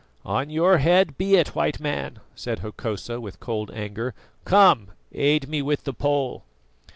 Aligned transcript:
"On 0.25 0.49
your 0.49 0.79
head 0.79 1.15
be 1.15 1.35
it, 1.35 1.49
White 1.53 1.79
Man," 1.79 2.21
said 2.33 2.57
Hokosa, 2.61 3.21
with 3.21 3.39
cold 3.39 3.69
anger. 3.69 4.15
"Come, 4.45 4.87
aid 5.13 5.47
me 5.47 5.61
with 5.61 5.83
the 5.83 5.93
pole." 5.93 6.41